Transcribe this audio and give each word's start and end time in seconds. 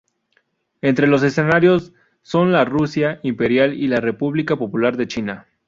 Entre 0.81 1.05
los 1.05 1.21
escenarios 1.21 1.93
son 2.23 2.51
la 2.51 2.65
Rusia 2.65 3.19
imperial 3.21 3.75
y 3.75 3.87
la 3.87 3.99
República 3.99 4.55
Popular 4.55 4.97
de 4.97 5.07
China. 5.07 5.45